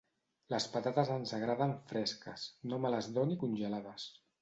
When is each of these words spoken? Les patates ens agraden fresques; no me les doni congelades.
Les 0.53 0.65
patates 0.75 1.11
ens 1.17 1.35
agraden 1.41 1.75
fresques; 1.93 2.49
no 2.73 2.83
me 2.87 2.95
les 2.97 3.15
doni 3.19 3.43
congelades. 3.47 4.13